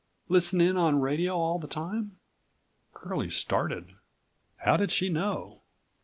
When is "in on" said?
0.59-0.99